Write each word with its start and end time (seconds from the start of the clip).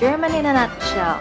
German 0.00 0.32
in 0.32 0.48
a 0.48 0.56
Nutshell. 0.56 1.20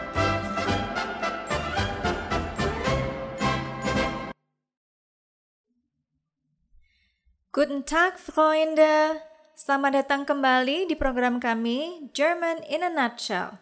Guten 7.52 7.84
Tag, 7.84 8.16
Freunde. 8.16 9.20
Selamat 9.52 10.00
datang 10.00 10.24
kembali 10.24 10.88
di 10.88 10.96
program 10.96 11.44
kami 11.44 12.08
German 12.16 12.64
in 12.72 12.88
a 12.88 12.88
Nutshell. 12.88 13.60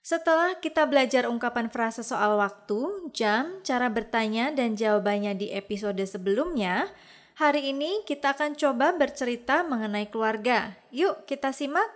Setelah 0.00 0.56
kita 0.56 0.88
belajar 0.88 1.28
ungkapan 1.28 1.68
frasa 1.68 2.00
soal 2.00 2.40
waktu, 2.40 3.12
jam, 3.12 3.60
cara 3.68 3.92
bertanya, 3.92 4.48
dan 4.48 4.80
jawabannya 4.80 5.36
di 5.36 5.52
episode 5.52 6.00
sebelumnya, 6.08 6.88
hari 7.36 7.68
ini 7.68 8.00
kita 8.08 8.32
akan 8.32 8.56
coba 8.56 8.96
bercerita 8.96 9.60
mengenai 9.60 10.08
keluarga. 10.08 10.72
Yuk, 10.88 11.28
kita 11.28 11.52
simak. 11.52 11.92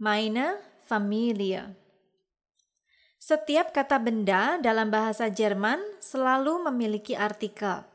Meine 0.00 0.71
Familie. 0.86 1.78
Setiap 3.22 3.70
kata 3.70 4.02
benda 4.02 4.58
dalam 4.58 4.90
bahasa 4.90 5.30
Jerman 5.30 5.78
selalu 6.02 6.66
memiliki 6.66 7.14
artikel. 7.14 7.86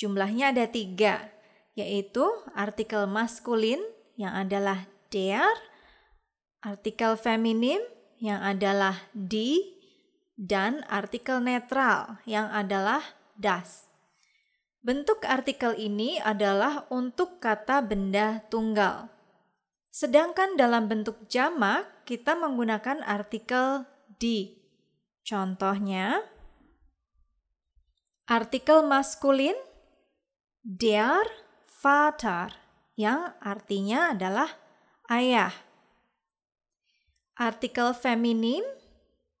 Jumlahnya 0.00 0.56
ada 0.56 0.64
tiga, 0.64 1.28
yaitu 1.76 2.24
artikel 2.56 3.04
maskulin 3.04 3.80
yang 4.16 4.32
adalah 4.32 4.88
der, 5.12 5.52
artikel 6.64 7.20
feminim 7.20 7.84
yang 8.16 8.40
adalah 8.40 8.96
die, 9.12 9.60
dan 10.40 10.80
artikel 10.88 11.38
netral 11.38 12.18
yang 12.24 12.48
adalah 12.48 13.04
das. 13.36 13.92
Bentuk 14.82 15.22
artikel 15.22 15.78
ini 15.78 16.18
adalah 16.18 16.90
untuk 16.90 17.38
kata 17.38 17.86
benda 17.86 18.42
tunggal. 18.50 19.06
Sedangkan 19.92 20.56
dalam 20.56 20.88
bentuk 20.88 21.28
jamak, 21.28 22.08
kita 22.08 22.32
menggunakan 22.32 23.04
artikel 23.04 23.84
di. 24.16 24.56
Contohnya, 25.20 26.24
artikel 28.24 28.80
maskulin 28.88 29.54
der 30.64 31.28
Vater 31.82 32.56
yang 32.96 33.36
artinya 33.44 34.16
adalah 34.16 34.48
ayah. 35.12 35.52
Artikel 37.36 37.92
feminim 37.92 38.64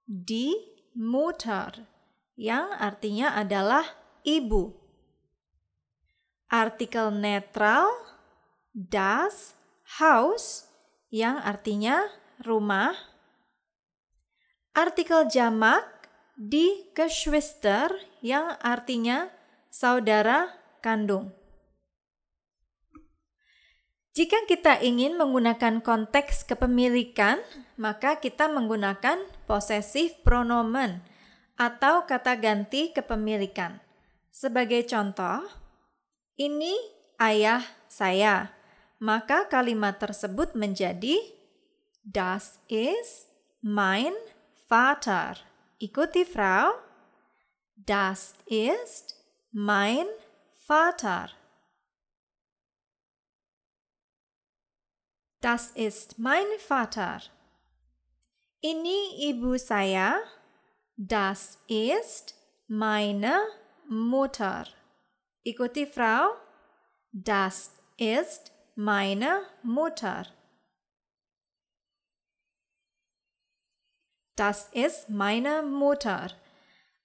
di 0.04 0.52
Mutter 0.92 1.88
yang 2.36 2.76
artinya 2.76 3.32
adalah 3.38 3.88
ibu. 4.20 4.68
Artikel 6.52 7.08
netral 7.08 7.88
das 8.76 9.61
Haus 10.00 10.72
yang 11.12 11.36
artinya 11.36 12.08
rumah. 12.40 12.96
Artikel 14.72 15.28
jamak 15.28 15.84
di 16.32 16.88
Geschwister 16.96 17.92
yang 18.24 18.56
artinya 18.64 19.28
saudara 19.68 20.48
kandung. 20.80 21.36
Jika 24.16 24.48
kita 24.48 24.80
ingin 24.80 25.20
menggunakan 25.20 25.84
konteks 25.84 26.48
kepemilikan, 26.48 27.44
maka 27.76 28.16
kita 28.16 28.48
menggunakan 28.48 29.20
possessive 29.44 30.16
pronomen 30.24 31.04
atau 31.60 32.08
kata 32.08 32.40
ganti 32.40 32.96
kepemilikan. 32.96 33.76
Sebagai 34.32 34.88
contoh, 34.88 35.44
ini 36.40 36.72
ayah 37.20 37.60
saya 37.92 38.61
maka 39.02 39.50
kalimat 39.50 39.98
tersebut 39.98 40.54
menjadi 40.54 41.18
Das 42.02 42.58
ist 42.66 43.30
mein 43.62 44.14
Vater. 44.66 45.38
Ikuti 45.78 46.26
Frau. 46.26 46.74
Das 47.74 48.34
ist 48.46 49.14
mein 49.50 50.06
Vater. 50.66 51.30
Das 55.40 55.70
ist 55.74 56.18
mein 56.18 56.46
Vater. 56.58 57.22
Ini 58.62 59.30
ibu 59.30 59.58
saya. 59.58 60.18
Das 60.96 61.58
ist 61.66 62.34
meine 62.66 63.34
Mutter. 63.86 64.66
Ikuti 65.42 65.86
Frau. 65.86 66.34
Das 67.12 67.70
ist 67.98 68.50
meine 68.74 69.44
Mutter. 69.62 70.26
Das 74.36 74.68
ist 74.72 75.10
meine 75.10 75.62
Mutter. 75.62 76.32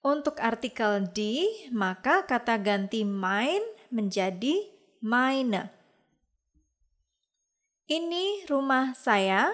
Untuk 0.00 0.40
artikel 0.40 1.04
di, 1.12 1.44
maka 1.74 2.24
kata 2.24 2.56
ganti 2.56 3.04
mein 3.04 3.60
menjadi 3.90 4.70
meine. 5.04 5.68
Ini 7.90 8.48
rumah 8.48 8.94
saya. 8.96 9.52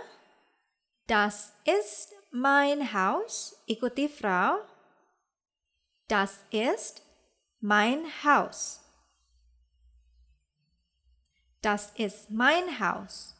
Das 1.11 1.57
ist 1.67 2.15
mein 2.31 2.95
Haus. 2.95 3.59
Ikuti 3.67 4.07
Frau. 4.07 4.63
Das 6.07 6.45
ist 6.53 7.03
mein 7.61 8.07
Haus. 8.23 8.84
Das 11.65 11.97
ist 11.97 12.29
mein 12.29 12.77
Haus. 12.77 13.33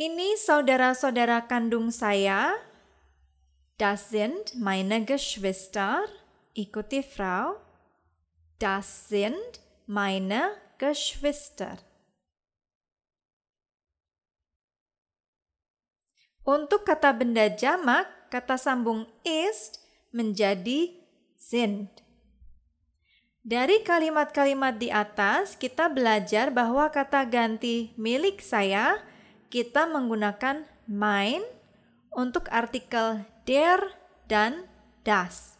Ini 0.00 0.32
saudara-saudara 0.40 1.44
kandung 1.44 1.92
saya. 1.92 2.56
Das 3.76 4.08
sind 4.08 4.56
meine 4.56 5.04
Geschwister. 5.04 6.08
Ikuti 6.56 7.04
Frau. 7.04 7.60
Das 8.56 9.12
sind 9.12 9.60
meine 9.84 10.56
Geschwister. 10.80 11.76
Untuk 16.48 16.88
kata 16.88 17.12
benda 17.12 17.44
jamak, 17.44 18.08
kata 18.32 18.56
sambung 18.56 19.04
ist 19.20 19.84
menjadi 20.16 20.96
sind. 21.36 22.07
Dari 23.48 23.80
kalimat-kalimat 23.80 24.76
di 24.76 24.92
atas, 24.92 25.56
kita 25.56 25.88
belajar 25.88 26.52
bahwa 26.52 26.84
kata 26.92 27.24
ganti 27.24 27.96
milik 27.96 28.44
saya 28.44 29.00
kita 29.48 29.88
menggunakan 29.88 30.68
mein 30.84 31.40
untuk 32.12 32.44
artikel 32.52 33.24
der 33.48 33.80
dan 34.28 34.68
das. 35.00 35.56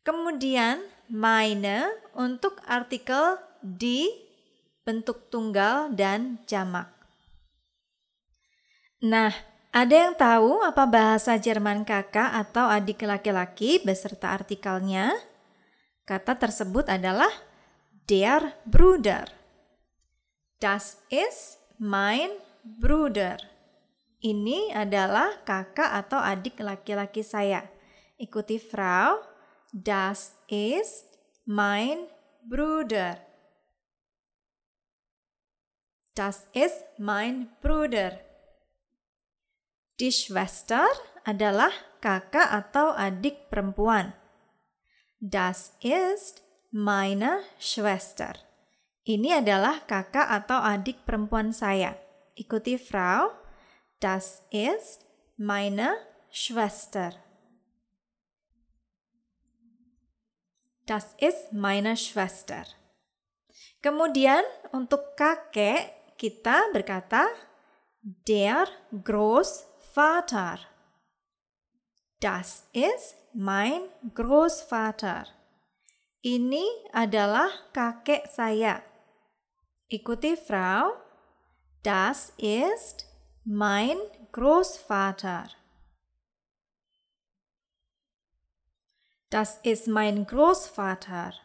Kemudian 0.00 0.80
meine 1.12 1.92
untuk 2.16 2.56
artikel 2.64 3.36
di 3.60 4.08
bentuk 4.88 5.28
tunggal 5.28 5.92
dan 5.92 6.40
jamak. 6.48 6.88
Nah, 9.04 9.36
ada 9.76 9.92
yang 9.92 10.16
tahu 10.16 10.64
apa 10.64 10.88
bahasa 10.88 11.36
Jerman 11.36 11.84
kakak 11.84 12.32
atau 12.32 12.64
adik 12.64 13.04
laki-laki 13.04 13.84
beserta 13.84 14.32
artikelnya? 14.32 15.35
Kata 16.06 16.38
tersebut 16.38 16.86
adalah 16.86 17.30
der 18.06 18.54
Bruder. 18.62 19.26
Das 20.62 21.02
ist 21.10 21.58
mein 21.82 22.30
Bruder. 22.62 23.42
Ini 24.22 24.70
adalah 24.70 25.42
kakak 25.42 25.90
atau 25.90 26.22
adik 26.22 26.62
laki-laki 26.62 27.26
saya. 27.26 27.66
Ikuti 28.22 28.62
Frau. 28.62 29.18
Das 29.74 30.38
ist 30.46 31.10
mein 31.42 32.06
Bruder. 32.46 33.18
Das 36.14 36.46
ist 36.54 36.86
mein 37.02 37.50
Bruder. 37.58 38.14
Die 39.98 40.14
Schwester 40.14 40.86
adalah 41.26 41.74
kakak 41.98 42.46
atau 42.46 42.94
adik 42.94 43.50
perempuan. 43.50 44.14
Das 45.20 45.72
ist 45.80 46.44
meine 46.68 47.40
Schwester. 47.56 48.36
Ini 49.08 49.40
adalah 49.40 49.80
kakak 49.88 50.28
atau 50.28 50.60
adik 50.60 51.08
perempuan 51.08 51.56
saya. 51.56 51.96
Ikuti 52.36 52.76
Frau. 52.76 53.32
Das 53.96 54.44
ist 54.52 55.08
meine 55.40 55.96
Schwester. 56.28 57.16
Das 60.84 61.16
ist 61.16 61.48
meine 61.48 61.96
Schwester. 61.96 62.68
Kemudian 63.80 64.44
untuk 64.76 65.16
kakek 65.16 66.12
kita 66.20 66.76
berkata 66.76 67.24
der 68.04 68.68
Großvater. 68.92 70.75
Das 72.20 72.64
ist 72.72 73.14
mein 73.34 73.92
Großvater. 74.14 75.28
Ini 76.24 76.64
adalah 76.96 77.52
kakek 77.76 78.24
saya. 78.32 78.80
Ikuti 79.92 80.32
Frau. 80.40 80.96
Das 81.84 82.32
ist 82.40 83.04
mein 83.44 84.00
Großvater. 84.32 85.52
Das 89.28 89.60
ist 89.60 89.84
mein 89.84 90.24
Großvater. 90.24 91.36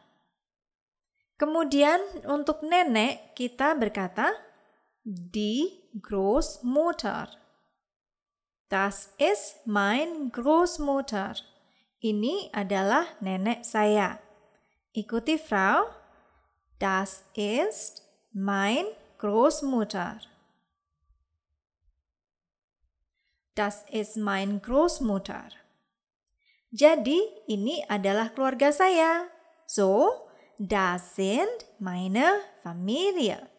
Kemudian 1.35 1.99
untuk 2.31 2.63
nenek 2.63 3.35
kita 3.35 3.75
berkata 3.75 4.31
die 5.03 5.83
Großmutter. 5.99 7.40
Das 8.71 9.11
ist 9.19 9.67
mein 9.67 10.31
Großmutter. 10.31 11.35
Ini 11.99 12.55
adalah 12.55 13.03
nenek 13.19 13.67
saya. 13.67 14.23
Ikuti 14.95 15.35
Frau. 15.35 15.91
Das 16.79 17.27
ist 17.35 18.07
mein 18.31 18.87
Großmutter. 19.19 20.23
Das 23.59 23.83
ist 23.91 24.15
mein 24.15 24.63
Großmutter. 24.63 25.51
Jadi, 26.71 27.19
ini 27.51 27.83
adalah 27.91 28.31
keluarga 28.31 28.71
saya. 28.71 29.27
So, 29.67 30.07
das 30.55 31.19
sind 31.19 31.67
meine 31.75 32.23
Familie. 32.63 33.51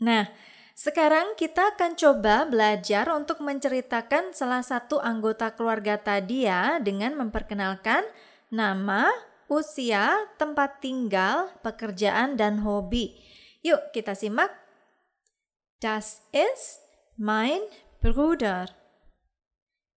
Nah, 0.00 0.32
sekarang 0.74 1.38
kita 1.38 1.78
akan 1.78 1.94
coba 1.94 2.50
belajar 2.50 3.06
untuk 3.14 3.38
menceritakan 3.38 4.34
salah 4.34 4.58
satu 4.58 4.98
anggota 4.98 5.54
keluarga 5.54 5.94
tadi 6.02 6.50
ya 6.50 6.82
dengan 6.82 7.14
memperkenalkan 7.14 8.02
nama, 8.50 9.06
usia, 9.46 10.26
tempat 10.34 10.82
tinggal, 10.82 11.54
pekerjaan, 11.62 12.34
dan 12.34 12.66
hobi. 12.66 13.14
Yuk 13.62 13.94
kita 13.94 14.18
simak. 14.18 14.50
Das 15.78 16.26
ist 16.34 16.82
mein 17.14 17.62
Bruder. 18.02 18.66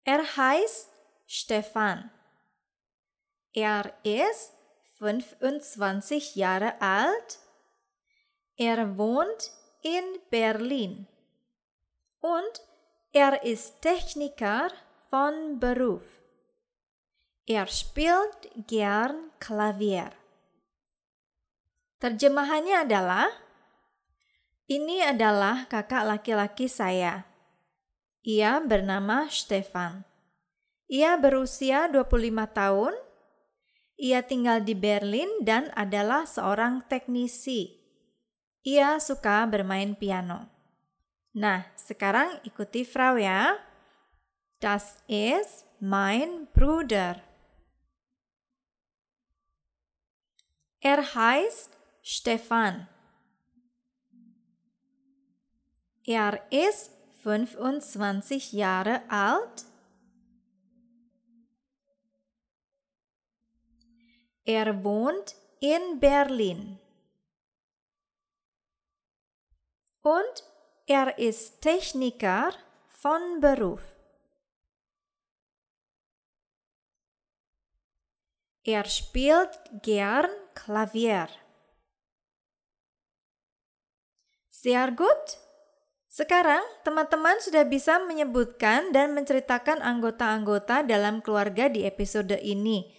Er 0.05 0.23
heißt 0.37 0.93
Stefan. 1.27 2.13
Er 3.57 3.97
ist 4.05 4.53
25 5.01 6.37
Jahre 6.37 6.81
alt. 6.81 7.41
Er 8.57 8.99
wohnt 8.99 9.56
in 9.87 10.19
Berlin. 10.35 11.07
Und 12.19 12.59
er 13.15 13.39
ist 13.47 13.79
Techniker 13.79 14.75
von 15.07 15.63
Beruf. 15.63 16.03
Er 17.47 17.71
spielt 17.71 18.51
gern 18.67 19.31
Klavier. 19.39 20.11
Terjemahannya 22.03 22.83
adalah, 22.83 23.31
ini 24.67 24.99
adalah 25.07 25.71
kakak 25.71 26.03
laki-laki 26.03 26.67
saya. 26.67 27.23
Ia 28.27 28.59
bernama 28.59 29.31
Stefan. 29.31 30.03
Ia 30.91 31.15
berusia 31.15 31.87
25 31.87 32.11
tahun. 32.51 32.95
Ia 34.03 34.27
tinggal 34.27 34.67
di 34.67 34.75
Berlin 34.75 35.31
dan 35.47 35.71
adalah 35.79 36.27
seorang 36.27 36.83
teknisi. 36.91 37.86
Ia 38.67 38.99
suka 38.99 39.47
bermain 39.47 39.95
piano. 39.95 40.51
Nah, 41.39 41.71
sekarang 41.79 42.43
ikuti 42.43 42.83
Frau 42.83 43.15
ya. 43.15 43.55
Das 44.59 44.99
ist 45.07 45.71
mein 45.79 46.51
Bruder. 46.51 47.23
Er 50.83 50.99
heißt 50.99 51.79
Stefan. 52.03 52.91
Er 56.03 56.43
ist 56.51 56.91
25 57.23 58.51
Jahre 58.51 59.03
alt. 59.07 59.63
Er 64.43 64.83
wohnt 64.83 65.37
in 65.61 66.01
Berlin. 66.01 66.81
Und 70.07 70.47
er 70.87 71.19
ist 71.19 71.67
Techniker 71.67 72.55
von 72.87 73.43
Beruf. 73.43 73.83
Er 78.63 78.87
spielt 78.87 79.51
gern 79.83 80.31
Klavier. 80.55 81.27
Sehr 84.47 84.95
gut. 84.95 85.43
Sekarang, 86.07 86.63
teman-teman 86.87 87.43
sudah 87.43 87.67
bisa 87.67 87.99
menyebutkan 88.07 88.95
dan 88.95 89.11
menceritakan 89.11 89.83
anggota-anggota 89.83 90.87
dalam 90.87 91.19
keluarga 91.19 91.67
di 91.67 91.83
episode 91.83 92.39
ini. 92.47 92.95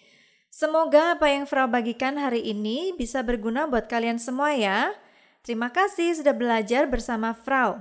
Semoga 0.51 1.15
apa 1.15 1.31
yang 1.31 1.47
Frau 1.47 1.71
bagikan 1.71 2.19
hari 2.19 2.51
ini 2.51 2.91
bisa 2.99 3.23
berguna 3.23 3.63
buat 3.63 3.87
kalian 3.87 4.19
semua 4.19 4.51
ya. 4.51 4.91
Terima 5.47 5.71
kasih 5.71 6.11
sudah 6.11 6.35
belajar 6.35 6.91
bersama 6.91 7.31
Frau. 7.31 7.79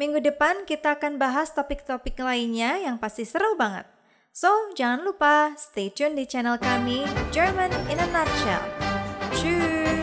Minggu 0.00 0.24
depan 0.24 0.64
kita 0.64 0.96
akan 0.96 1.20
bahas 1.20 1.52
topik-topik 1.52 2.16
lainnya 2.16 2.80
yang 2.80 2.96
pasti 2.96 3.28
seru 3.28 3.52
banget. 3.60 3.84
So, 4.32 4.48
jangan 4.72 5.04
lupa 5.04 5.52
stay 5.60 5.92
tune 5.92 6.16
di 6.16 6.24
channel 6.24 6.56
kami 6.56 7.04
German 7.28 7.68
in 7.92 8.00
a 8.00 8.08
Nutshell. 8.16 8.64
Tschüss! 9.36 10.01